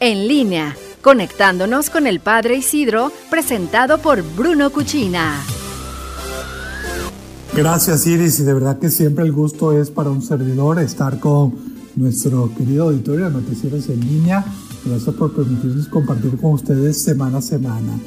en 0.00 0.26
línea, 0.26 0.74
conectándonos 1.02 1.90
con 1.90 2.06
el 2.06 2.20
Padre 2.20 2.56
Isidro, 2.56 3.12
presentado 3.30 3.98
por 3.98 4.22
Bruno 4.34 4.70
Cuchina. 4.70 5.44
Gracias 7.54 8.06
Iris 8.06 8.40
y 8.40 8.44
de 8.44 8.54
verdad 8.54 8.78
que 8.78 8.90
siempre 8.90 9.24
el 9.24 9.32
gusto 9.32 9.78
es 9.78 9.90
para 9.90 10.08
un 10.08 10.22
servidor 10.22 10.78
estar 10.78 11.20
con 11.20 11.54
nuestro 11.96 12.50
querido 12.56 12.84
auditorio 12.84 13.26
de 13.26 13.32
Noticieros 13.32 13.88
en 13.90 14.00
línea. 14.00 14.44
Gracias 14.86 15.14
por 15.14 15.34
permitirnos 15.34 15.88
compartir 15.88 16.38
con 16.38 16.52
ustedes 16.52 17.02
semana 17.02 17.38
a 17.38 17.42
semana. 17.42 17.98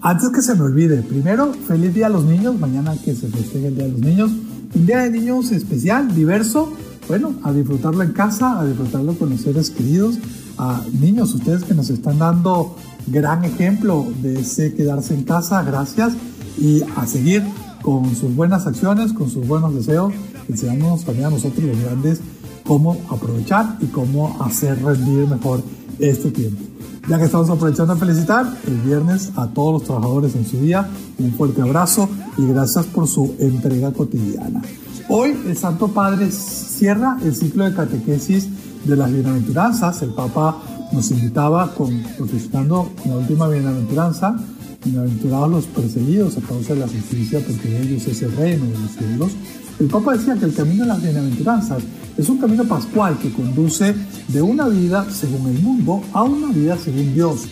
Antes 0.00 0.30
que 0.30 0.42
se 0.42 0.54
me 0.54 0.62
olvide, 0.62 1.02
primero, 1.02 1.52
feliz 1.66 1.94
día 1.94 2.06
a 2.06 2.10
los 2.10 2.24
niños, 2.24 2.58
mañana 2.58 2.96
que 3.04 3.14
se 3.14 3.28
festeje 3.28 3.68
el 3.68 3.76
día 3.76 3.84
de 3.84 3.92
los 3.92 4.00
niños. 4.00 4.30
Un 4.74 4.86
día 4.86 4.98
de 4.98 5.10
niños 5.10 5.52
especial, 5.52 6.12
diverso, 6.14 6.72
bueno, 7.08 7.34
a 7.42 7.52
disfrutarlo 7.52 8.02
en 8.02 8.12
casa, 8.12 8.60
a 8.60 8.64
disfrutarlo 8.64 9.14
con 9.14 9.30
los 9.30 9.40
seres 9.40 9.70
queridos. 9.70 10.18
A 10.58 10.82
niños, 10.98 11.34
ustedes 11.34 11.64
que 11.64 11.74
nos 11.74 11.90
están 11.90 12.18
dando 12.18 12.76
gran 13.06 13.44
ejemplo 13.44 14.06
de 14.22 14.40
ese 14.40 14.74
quedarse 14.74 15.14
en 15.14 15.24
casa, 15.24 15.62
gracias. 15.62 16.14
Y 16.58 16.82
a 16.96 17.06
seguir 17.06 17.42
con 17.82 18.14
sus 18.16 18.34
buenas 18.34 18.66
acciones, 18.66 19.12
con 19.12 19.30
sus 19.30 19.46
buenos 19.46 19.74
deseos, 19.74 20.12
enseñándonos 20.48 21.04
también 21.04 21.26
a 21.26 21.30
nosotros 21.30 21.64
los 21.64 21.78
grandes 21.78 22.20
cómo 22.66 22.96
aprovechar 23.10 23.78
y 23.80 23.86
cómo 23.86 24.36
hacer 24.40 24.82
rendir 24.82 25.26
mejor 25.28 25.62
este 25.98 26.30
tiempo. 26.30 26.62
Ya 27.08 27.18
que 27.18 27.26
estamos 27.26 27.48
aprovechando 27.48 27.92
a 27.92 27.96
felicitar 27.96 28.52
el 28.66 28.78
viernes 28.78 29.30
a 29.36 29.46
todos 29.46 29.74
los 29.74 29.84
trabajadores 29.84 30.34
en 30.34 30.44
su 30.44 30.58
día, 30.58 30.88
un 31.18 31.32
fuerte 31.34 31.62
abrazo 31.62 32.08
y 32.36 32.46
gracias 32.46 32.86
por 32.86 33.06
su 33.06 33.36
entrega 33.38 33.92
cotidiana. 33.92 34.60
Hoy 35.08 35.36
el 35.46 35.56
Santo 35.56 35.86
Padre 35.86 36.32
cierra 36.32 37.16
el 37.22 37.32
ciclo 37.32 37.64
de 37.64 37.72
catequesis 37.72 38.48
de 38.84 38.96
las 38.96 39.12
bienaventuranzas. 39.12 40.02
El 40.02 40.10
Papa 40.10 40.60
nos 40.90 41.12
invitaba 41.12 41.72
con, 41.72 42.02
profesando 42.18 42.90
la 43.04 43.14
última 43.14 43.46
bienaventuranza, 43.46 44.36
bienaventurados 44.84 45.50
los 45.50 45.66
perseguidos 45.66 46.36
a 46.36 46.40
causa 46.40 46.74
de 46.74 46.80
la 46.80 46.88
justicia, 46.88 47.38
porque 47.38 47.80
ellos 47.80 48.04
es 48.08 48.20
el 48.22 48.36
reino 48.36 48.64
de 48.64 48.78
los 48.78 48.90
cielos. 48.90 49.30
El 49.78 49.86
Papa 49.86 50.16
decía 50.16 50.34
que 50.34 50.46
el 50.46 50.54
camino 50.54 50.82
de 50.82 50.88
las 50.88 51.02
bienaventuranzas 51.02 51.84
es 52.18 52.28
un 52.28 52.38
camino 52.38 52.64
pascual 52.64 53.16
que 53.18 53.32
conduce 53.32 53.94
de 54.26 54.42
una 54.42 54.66
vida 54.66 55.06
según 55.08 55.46
el 55.54 55.62
mundo 55.62 56.02
a 56.14 56.24
una 56.24 56.48
vida 56.48 56.76
según 56.78 57.14
Dios, 57.14 57.42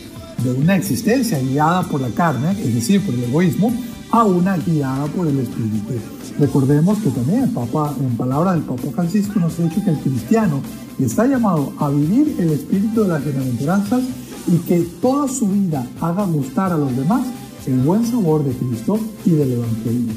de 0.42 0.52
una 0.54 0.74
existencia 0.74 1.38
guiada 1.38 1.82
por 1.84 2.00
la 2.00 2.08
carne, 2.08 2.50
es 2.60 2.74
decir, 2.74 3.00
por 3.00 3.14
el 3.14 3.22
egoísmo, 3.24 3.72
a 4.14 4.22
una 4.22 4.56
guiada 4.56 5.06
por 5.06 5.26
el 5.26 5.40
Espíritu. 5.40 5.94
Recordemos 6.38 6.98
que 6.98 7.10
también 7.10 7.42
el 7.42 7.50
Papa, 7.50 7.92
en 7.98 8.16
palabras 8.16 8.54
del 8.54 8.62
Papa 8.62 8.88
Francisco, 8.94 9.40
nos 9.40 9.58
ha 9.58 9.64
dicho 9.64 9.82
que 9.84 9.90
el 9.90 9.98
cristiano 9.98 10.60
está 11.00 11.26
llamado 11.26 11.72
a 11.80 11.88
vivir 11.88 12.36
el 12.38 12.50
espíritu 12.50 13.02
de 13.02 13.08
las 13.08 13.24
bienaventuranzas 13.24 14.02
y 14.46 14.58
que 14.58 14.82
toda 15.02 15.26
su 15.26 15.48
vida 15.48 15.84
haga 16.00 16.26
gustar 16.26 16.72
a 16.72 16.78
los 16.78 16.96
demás 16.96 17.26
el 17.66 17.80
buen 17.80 18.06
sabor 18.06 18.44
de 18.44 18.52
Cristo 18.52 19.00
y 19.24 19.30
del 19.30 19.54
Evangelio. 19.54 20.12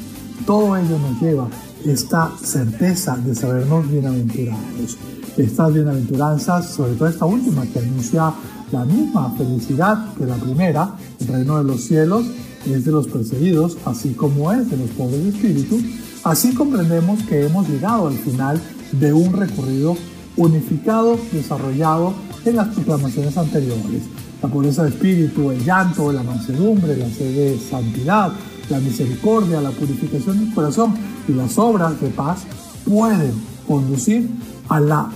Todo 0.45 0.77
ello 0.77 0.99
nos 0.99 1.19
lleva 1.19 1.47
esta 1.83 2.31
certeza 2.39 3.17
de 3.17 3.33
sabernos 3.33 3.89
bienaventurados. 3.89 4.95
Estas 5.37 5.73
bienaventuranzas, 5.73 6.69
sobre 6.69 6.93
todo 6.93 7.09
esta 7.09 7.25
última 7.25 7.65
que 7.65 7.79
anuncia 7.79 8.31
la 8.71 8.85
misma 8.85 9.31
felicidad 9.31 10.13
que 10.15 10.25
la 10.27 10.35
primera, 10.35 10.95
el 11.19 11.27
reino 11.27 11.57
de 11.57 11.63
los 11.63 11.81
cielos, 11.81 12.25
es 12.73 12.85
de 12.85 12.91
los 12.91 13.07
perseguidos, 13.07 13.77
así 13.85 14.13
como 14.13 14.51
es 14.51 14.69
de 14.69 14.77
los 14.77 14.89
pobres 14.91 15.23
de 15.23 15.29
espíritu, 15.29 15.79
Así 16.27 16.53
comprendemos 16.53 17.23
que 17.23 17.45
hemos 17.45 17.69
llegado 17.69 18.07
al 18.07 18.17
final 18.17 18.61
de 18.91 19.13
un 19.13 19.31
recorrido 19.31 19.95
unificado, 20.35 21.17
desarrollado 21.31 22.13
en 22.43 22.57
las 22.57 22.67
proclamaciones 22.67 23.37
anteriores. 23.37 24.03
La 24.41 24.49
pobreza 24.49 24.83
de 24.83 24.89
espíritu, 24.89 25.51
el 25.51 25.63
llanto, 25.63 26.11
la 26.11 26.23
mansedumbre, 26.23 26.97
la 26.97 27.09
sed 27.09 27.33
de 27.33 27.57
santidad, 27.57 28.33
la 28.69 28.79
misericordia, 28.79 29.61
la 29.61 29.71
purificación 29.71 30.39
del 30.39 30.53
corazón 30.53 30.95
y 31.29 31.31
las 31.31 31.57
obras 31.57 31.99
de 32.01 32.09
paz 32.09 32.41
pueden 32.83 33.31
conducir 33.65 34.29
a 34.67 34.81
la 34.81 35.09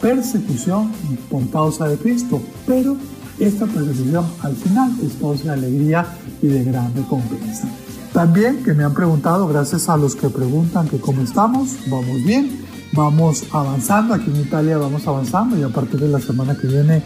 persecución 0.00 0.90
por 1.30 1.46
causa 1.50 1.88
de 1.88 1.98
Cristo, 1.98 2.40
pero 2.66 2.96
esta 3.40 3.66
persecución 3.66 4.26
al 4.42 4.54
final 4.54 4.92
es 5.02 5.14
causa 5.20 5.44
de 5.44 5.50
alegría 5.50 6.06
y 6.42 6.48
de 6.48 6.64
gran 6.64 6.94
recompensa. 6.94 7.68
También 8.12 8.64
que 8.64 8.74
me 8.74 8.84
han 8.84 8.94
preguntado, 8.94 9.46
gracias 9.46 9.88
a 9.88 9.96
los 9.96 10.16
que 10.16 10.28
preguntan 10.28 10.88
que 10.88 10.98
cómo 10.98 11.22
estamos, 11.22 11.76
vamos 11.90 12.24
bien, 12.24 12.64
vamos 12.92 13.44
avanzando, 13.52 14.14
aquí 14.14 14.30
en 14.30 14.40
Italia 14.40 14.78
vamos 14.78 15.06
avanzando 15.06 15.58
y 15.58 15.62
a 15.62 15.68
partir 15.68 16.00
de 16.00 16.08
la 16.08 16.20
semana 16.20 16.56
que 16.56 16.66
viene 16.66 17.02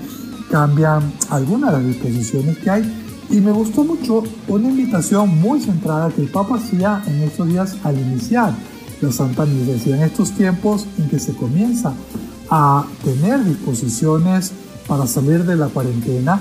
cambian 0.50 1.12
algunas 1.31 1.72
de 1.72 1.78
las 1.78 1.87
disposiciones 1.87 2.59
que 2.59 2.70
hay. 2.70 3.04
Y 3.31 3.41
me 3.41 3.50
gustó 3.50 3.82
mucho 3.82 4.22
una 4.49 4.69
invitación 4.69 5.41
muy 5.41 5.60
centrada 5.60 6.10
que 6.10 6.22
el 6.22 6.28
Papa 6.28 6.56
hacía 6.56 7.03
en 7.06 7.22
estos 7.22 7.49
días 7.49 7.76
al 7.82 7.99
iniciar 7.99 8.54
la 9.00 9.10
Santa 9.10 9.47
Misa. 9.47 9.91
En 9.91 10.03
estos 10.03 10.32
tiempos 10.32 10.87
en 10.99 11.09
que 11.09 11.19
se 11.19 11.34
comienza 11.34 11.94
a 12.50 12.84
tener 13.03 13.43
disposiciones 13.44 14.53
para 14.87 15.06
salir 15.06 15.44
de 15.44 15.56
la 15.56 15.69
cuarentena, 15.69 16.41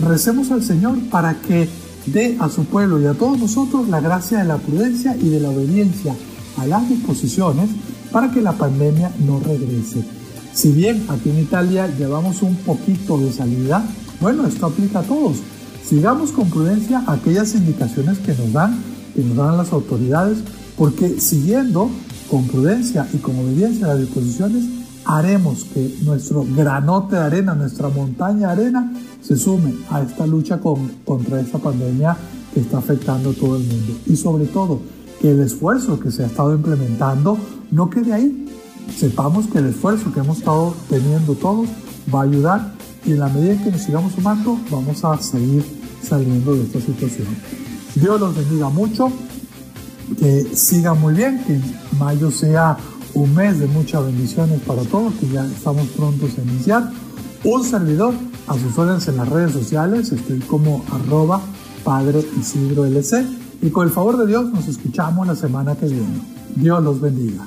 recemos 0.00 0.50
al 0.50 0.62
Señor 0.62 0.98
para 1.10 1.34
que 1.40 1.68
dé 2.06 2.36
a 2.40 2.48
su 2.48 2.64
pueblo 2.64 3.00
y 3.00 3.06
a 3.06 3.14
todos 3.14 3.38
nosotros 3.38 3.88
la 3.88 4.00
gracia 4.00 4.38
de 4.38 4.44
la 4.44 4.58
prudencia 4.58 5.16
y 5.16 5.28
de 5.28 5.40
la 5.40 5.50
obediencia 5.50 6.14
a 6.56 6.66
las 6.66 6.88
disposiciones 6.88 7.70
para 8.10 8.30
que 8.30 8.42
la 8.42 8.52
pandemia 8.52 9.10
no 9.26 9.40
regrese. 9.40 10.04
Si 10.52 10.70
bien 10.70 11.06
aquí 11.08 11.30
en 11.30 11.40
Italia 11.40 11.86
llevamos 11.86 12.42
un 12.42 12.56
poquito 12.56 13.18
de 13.18 13.32
salida, 13.32 13.82
bueno, 14.20 14.46
esto 14.46 14.66
aplica 14.66 15.00
a 15.00 15.02
todos. 15.02 15.38
Sigamos 15.84 16.30
con 16.30 16.48
prudencia 16.50 17.02
aquellas 17.06 17.54
indicaciones 17.54 18.18
que 18.18 18.34
nos 18.34 18.52
dan, 18.52 18.78
que 19.14 19.22
nos 19.22 19.36
dan 19.36 19.56
las 19.56 19.72
autoridades, 19.72 20.38
porque 20.76 21.20
siguiendo 21.20 21.90
con 22.30 22.46
prudencia 22.46 23.06
y 23.12 23.18
con 23.18 23.38
obediencia 23.38 23.86
a 23.86 23.88
las 23.90 24.00
disposiciones, 24.00 24.64
haremos 25.04 25.64
que 25.64 25.96
nuestro 26.02 26.44
granote 26.56 27.16
de 27.16 27.22
arena, 27.22 27.54
nuestra 27.54 27.88
montaña 27.88 28.48
de 28.48 28.62
arena, 28.62 28.92
se 29.22 29.36
sume 29.36 29.74
a 29.90 30.02
esta 30.02 30.26
lucha 30.26 30.60
con, 30.60 30.88
contra 31.04 31.40
esta 31.40 31.58
pandemia 31.58 32.16
que 32.52 32.60
está 32.60 32.78
afectando 32.78 33.30
a 33.30 33.34
todo 33.34 33.56
el 33.56 33.62
mundo. 33.62 33.96
Y 34.06 34.16
sobre 34.16 34.46
todo, 34.46 34.80
que 35.20 35.30
el 35.30 35.40
esfuerzo 35.40 36.00
que 36.00 36.10
se 36.10 36.24
ha 36.24 36.26
estado 36.26 36.54
implementando 36.54 37.38
no 37.70 37.88
quede 37.88 38.12
ahí. 38.12 38.46
Sepamos 38.96 39.46
que 39.46 39.58
el 39.58 39.66
esfuerzo 39.66 40.12
que 40.12 40.20
hemos 40.20 40.38
estado 40.38 40.74
teniendo 40.90 41.34
todos 41.34 41.68
va 42.12 42.20
a 42.20 42.24
ayudar 42.24 42.74
y 43.04 43.12
en 43.12 43.20
la 43.20 43.28
medida 43.28 43.52
en 43.52 43.64
que 43.64 43.70
nos 43.70 43.82
sigamos 43.82 44.12
sumando, 44.12 44.58
vamos 44.70 45.04
a 45.04 45.16
seguir 45.18 45.64
saliendo 46.02 46.54
de 46.54 46.62
esta 46.64 46.80
situación. 46.80 47.28
Dios 47.94 48.20
los 48.20 48.34
bendiga 48.34 48.68
mucho, 48.68 49.10
que 50.18 50.44
siga 50.54 50.94
muy 50.94 51.14
bien, 51.14 51.42
que 51.44 51.60
mayo 51.98 52.30
sea 52.30 52.76
un 53.14 53.34
mes 53.34 53.58
de 53.58 53.66
muchas 53.66 54.04
bendiciones 54.04 54.60
para 54.62 54.82
todos, 54.82 55.14
que 55.14 55.28
ya 55.28 55.44
estamos 55.44 55.86
prontos 55.88 56.30
a 56.38 56.42
iniciar. 56.42 56.90
Un 57.44 57.64
servidor, 57.64 58.14
a 58.46 58.54
sus 58.54 58.76
órdenes 58.78 59.06
en 59.08 59.16
las 59.16 59.28
redes 59.28 59.52
sociales, 59.52 60.12
estoy 60.12 60.38
como 60.40 60.84
arroba 60.92 61.40
Padre 61.84 62.24
Isidro 62.38 62.84
LC. 62.84 63.24
Y 63.62 63.70
con 63.70 63.86
el 63.86 63.92
favor 63.92 64.16
de 64.16 64.26
Dios 64.26 64.52
nos 64.52 64.66
escuchamos 64.66 65.26
la 65.26 65.36
semana 65.36 65.74
que 65.76 65.86
viene. 65.86 66.20
Dios 66.56 66.82
los 66.82 67.00
bendiga. 67.00 67.46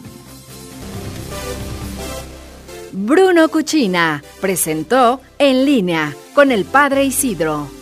Bruno 2.94 3.50
Cuchina 3.50 4.24
presentó 4.40 5.20
En 5.38 5.66
línea 5.66 6.16
con 6.34 6.52
el 6.52 6.64
Padre 6.64 7.04
Isidro. 7.04 7.75